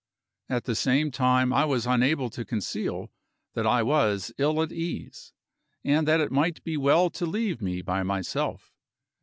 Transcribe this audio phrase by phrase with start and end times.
[0.49, 3.11] At the same time I was unable to conceal
[3.53, 5.31] that I was ill at ease,
[5.83, 8.73] and that it might be well to leave me by myself.